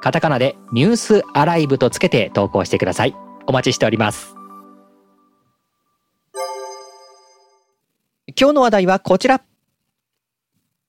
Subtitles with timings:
[0.00, 3.14] カタカナでニュースアライブとつけて投稿してください。
[3.46, 4.34] お待ちしております。
[8.38, 9.42] 今日の話題はこちら。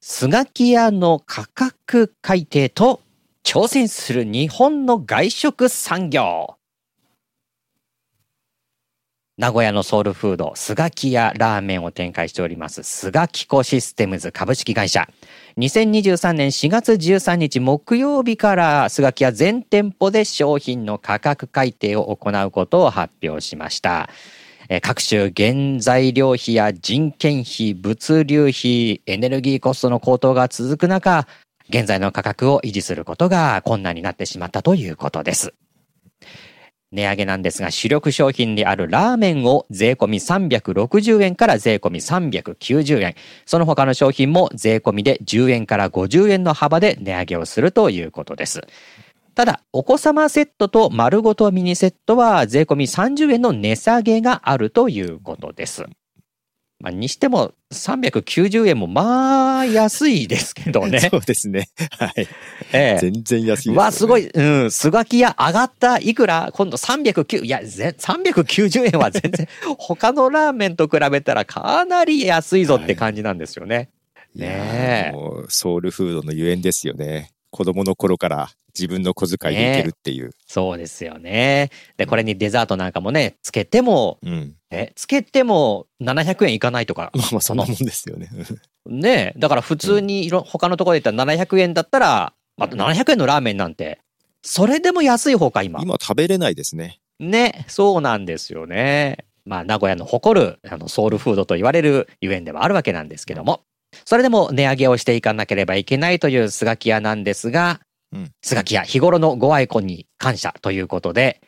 [0.00, 3.00] スガキ屋の価格改定と
[3.42, 6.56] 挑戦する日本の外食産業。
[9.36, 15.08] 名古屋のソウルフード、スガキ屋ラーメンを展開しております、スガキコシステムズ株式会社。
[15.58, 24.08] 2023年4月13日木曜日からスガキ屋全店舗で商品の価格改定を行うことを発表しました。
[24.82, 31.26] 各種原材料費や人件費、物流費、エネルギーコストの高騰が続く中、
[31.70, 35.54] 現在の価格を維持することが困難になってしまったということです。
[36.94, 43.14] 値上げなんですが、主力商品であるラーメンを税込み360円から税込み390円。
[43.44, 48.62] その他の商品も税込みで10円から50円の幅で値上げをするということです。
[49.34, 55.84] ただ、お子様セットと丸ごとミニセットは税込み30円の値下げがあるということです。
[56.80, 61.00] まあ、にしても390円もまあ安いですけどね。
[61.00, 61.68] そうですね。
[61.98, 62.28] はい。
[62.72, 63.76] ええ、全然安いです、ね。
[63.76, 64.28] わ、すごい。
[64.28, 64.70] うん。
[64.70, 65.98] スガキ屋上がった。
[65.98, 69.48] いくら今度309、いや、390円は全然
[69.78, 73.90] 他のラーメンと比べたらかなり安いぞって感じなんですよね。
[74.14, 75.12] はい、ねえ。
[75.12, 77.30] もうソウルフードのゆえんですよね。
[77.50, 81.70] 子供の頃から自分の小遣いでいけるっていう、ね、そうですよね。
[81.96, 87.10] で、これにデザートなんかもね、つけても、うん、え、つけても700円いかないとか。
[87.14, 88.28] まあまあそんなもんですよね。
[88.86, 94.00] ねだから普通にいろ、他のところで言ったら700円だったら、まあ、700円のラーメンなんて、
[94.42, 95.80] それでも安い方か、今。
[95.82, 97.00] 今食べれないですね。
[97.18, 99.24] ね、そうなんですよね。
[99.44, 103.62] まあ、名古屋の誇るあのソウルフードと言われるゆえんではあるわけなんですけども。
[104.04, 107.78] それでも値上げをしていかなければいけないというスガキ屋なんですが、うん、
[108.42, 111.40] スガキ屋日頃のご愛顧に感謝ということで、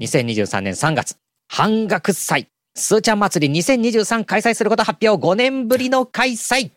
[0.00, 1.16] 2023年3月、
[1.48, 6.70] 半額祭、スーちゃん祭り2023開催すること発表5年ぶりの開催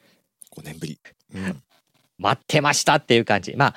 [0.56, 1.00] !5 年ぶり。
[1.34, 1.62] うん。
[2.18, 3.56] 待ってましたっていう感じ。
[3.56, 3.76] まあ、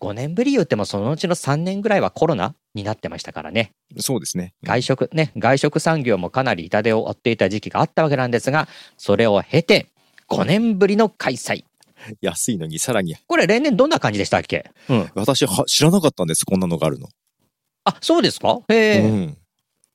[0.00, 3.72] 5年ぶり言ってもそのうちの3年ぐらいはコロナになってましたからね。
[3.98, 4.54] そうですね。
[4.62, 9.86] 外食ね、外食産業もかなり痛手を負っていた時期があったわけなんですが、それを経て、
[10.28, 11.64] 5年ぶりの開催。
[12.20, 13.16] 安いのにさらに。
[13.26, 14.70] これ例年どんな感じでしたっけ？
[14.88, 15.10] うん。
[15.14, 17.08] 私は知らなかったんです、こんなのがあるの。
[17.84, 18.60] あ、そうですか？
[18.68, 19.36] へえ、うん。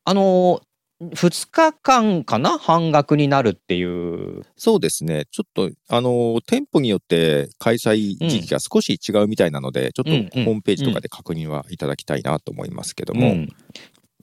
[0.05, 0.61] あの
[1.01, 2.57] 2日間かな？
[2.57, 4.43] 半額になるっていう。
[4.57, 5.27] そうですね。
[5.31, 13.49] ちょっと、あの、店舗によって開催時期が少し違うみたいなので、うん、ちょっとホームページとかで確認はいただきたいなと思いますけども、うん、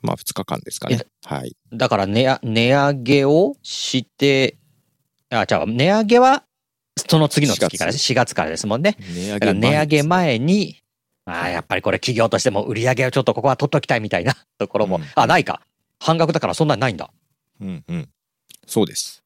[0.03, 1.01] まあ2日間ですかね。
[1.25, 1.57] はい。
[1.73, 4.59] だから値値上げをして、
[5.31, 6.45] あ、じゃあ、値上げは、
[7.09, 8.97] その次の月から、4月からですもんね。
[8.99, 10.83] 値上げ前、値上げ前に、
[11.25, 15.61] まあ、やっぱりこれ企業としても売り上げをちょっとここは取っときたいみたいな ところも、うん、あ、ないか。
[15.99, 17.11] 半額だからそんなにないんだ。
[17.61, 18.09] うんうん。
[18.67, 19.23] そうです。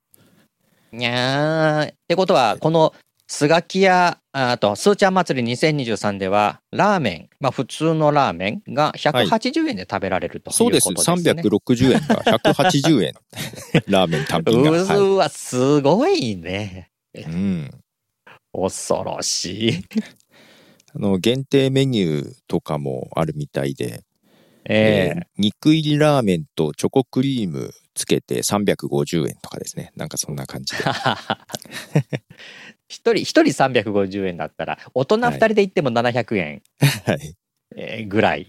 [0.92, 1.92] にゃー。
[1.92, 2.94] ってことは、この、
[3.26, 10.96] スガキ屋、あと、スーチャン祭り2023では、ラーメン、まあ普通のラーメンが180円で食べられるということですね。
[10.96, 11.48] そうです。
[11.48, 13.14] 360円が180円。
[13.86, 14.98] ラーメン単品が。
[14.98, 16.89] うわ、すごいね。
[17.14, 17.70] うん。
[18.52, 19.72] 恐ろしい。
[20.94, 24.02] あの、限定メニューとかもあるみたいで、
[24.64, 29.92] えー、肉入りラーメンとチョコクリームつけて350円とかですね。
[29.96, 30.82] なんかそんな感じで。
[32.88, 36.62] 一人、一人350円だったら、大人二人で行っても700円。
[37.06, 37.36] はい。
[37.76, 38.48] えー、ぐらい。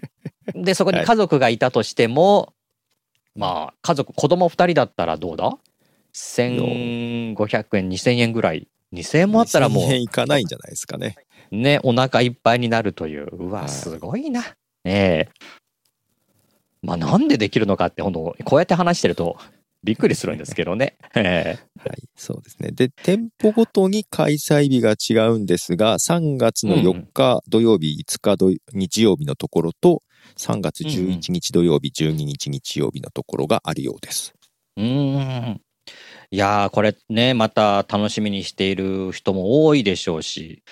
[0.56, 5.57] で、そこに家族がいたとしても、はい、まあ、家族、子供二人だったらどうだ？
[6.13, 8.67] ?1500 円、2000円ぐらい。
[8.93, 9.83] 2000円もあったらもう。
[9.85, 11.15] 2000円いかないんじゃないですかね。
[11.51, 13.27] ね、お腹いっぱいになるという。
[13.31, 14.41] うわ、すごいな。
[14.41, 14.49] ね
[14.85, 15.29] え。
[16.81, 19.37] まあなんでできるのかって、本当こうやって話してると
[19.83, 20.97] びっくりするんですけどね。
[21.13, 21.57] はい、
[22.15, 22.71] そうですね。
[22.71, 30.01] で、店舗ごとに開催日が違うんですが、3月の4日土曜日、5日土日曜日のところと、
[30.37, 34.33] 3月11日土曜日、12日日曜日のところがあるようです。
[34.77, 35.61] うん。
[36.31, 40.63] いやー、これね、また楽しみにしている人も多いでしょうし、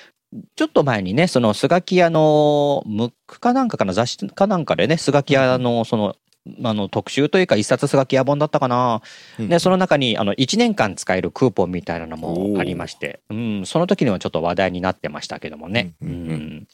[0.55, 6.15] ちょっと前にね、そのスガキ屋の、ムックかなんかかな、雑誌かなんかでね、スガキ屋のその、
[6.63, 9.01] あの特集というか一冊スガキ屋本だったかな、
[9.37, 9.49] うん。
[9.49, 16.67] でその中にあの1年間使えるクーポンみたいなのもありまして、うん、その時にはちょっと話題になってましたけどもね、うんうん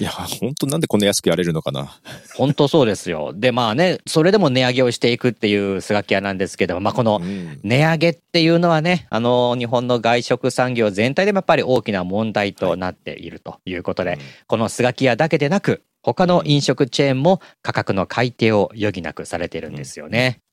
[0.00, 1.98] いや、本当なんでこんな安くやれるのかな。
[2.36, 3.32] 本当そうですよ。
[3.36, 7.58] でまあねそれでも値上げをしていくっていうスガキ屋なんですけども、まあ、このうん。
[7.62, 15.82] 値上げっていうのはね、あの、日本の外食産業全体でもやっぱり大きな問題となっているということで、このスガキ屋だけでなく、
[16.14, 20.38] 他の飲食チェーンも価格の改定を余儀なくされているんですよね。
[20.40, 20.46] うん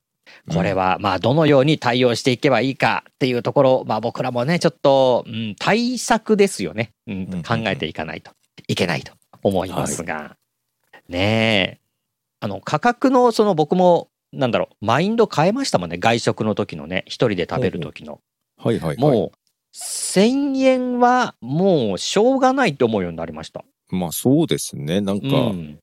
[0.54, 8.30] これは、まあ、どのように対応していけばいいかっていうところ、まあ、僕らもね、ちょっと、うん、対策ですよね、うんうん考えていかないと
[8.66, 9.12] いけないと
[9.42, 10.36] 思いますが、
[11.10, 11.80] ねえ、
[12.40, 18.20] あの、価格の、その僕も、なんだろう、マインド変えましたもんね、外食の時のね、一人で食べる時の。
[18.56, 18.98] はいはいはい。
[18.98, 19.38] もう、
[19.76, 23.62] 1000円はもうしょうがないと思うようになりました。
[23.90, 25.00] まあそうですね。
[25.00, 25.78] なんか、うん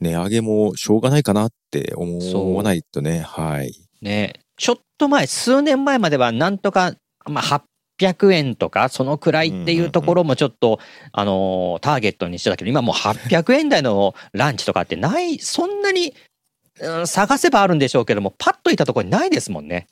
[0.00, 3.20] 値上げもしょうがないかなって思わないとね。
[3.20, 3.72] はい。
[4.00, 6.94] ね、ちょっと前、数年前まではなんとか、
[7.26, 7.64] まあ、
[8.00, 10.80] 800円とか、そのくらいっていうところもちょっと、
[11.12, 16.14] あのーターゲットにしてたけど、今もう800円台のランチとかってない、そんなに、
[16.80, 19.86] うん探せばあるんでしょうけども、パッといたところにないですもんね。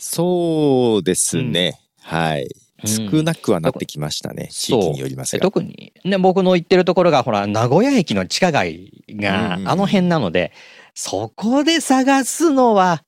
[0.00, 1.78] そうですね。
[2.00, 2.48] はい。
[2.84, 4.48] うん少なくはなってきましたね。
[4.50, 5.42] 地域によりますが。
[5.42, 10.52] 特に、ね、僕の行ってるところが、ほら、名古屋駅の地下街うんがうんあの辺なので、
[10.94, 13.02] そこで探すのは、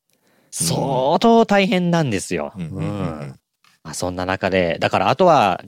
[0.50, 2.52] 相当大変なんですよ。
[2.56, 3.40] うんうんうんうん
[3.84, 5.62] まあ、そんな中で、だからあとは、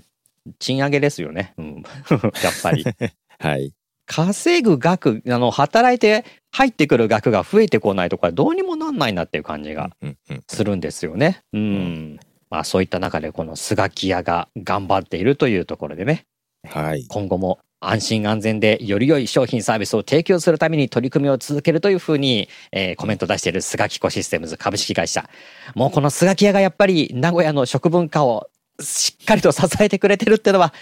[0.59, 1.55] 賃上げですよね。
[1.59, 1.83] うん、
[2.43, 2.85] やっぱり。
[3.39, 3.73] はい。
[4.07, 11.43] 稼ぐ額、あの、働いて入ってくる額が増えてこないとか、どうにもなんないなっていう感じがうんうんするんですよね。
[11.53, 12.19] うん。
[12.51, 16.25] まあそういった中でこのスガキ屋が頑張っているというところでね、
[16.69, 17.07] はい。
[17.09, 25.29] 今後も安心安全でより良い商品サービスを提供するために取り組みを続けるというふうに、えーコメント出しているスガキコシステムズ株式会社。
[25.75, 28.49] もうこのスガキ屋がやっぱり名古屋の食文化を
[28.81, 30.73] しっかりと支えてくれてるってのは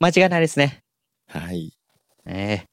[0.00, 0.82] 間違いないですね。
[1.28, 1.72] はい。
[2.24, 2.66] ね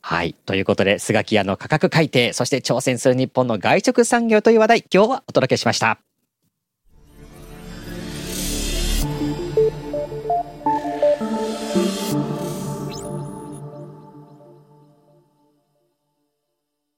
[0.00, 0.34] はい。
[0.46, 6.07] ということで、スガキ屋の価格改定、そして挑戦する日本の外食産業という話題、今日はお届けしました。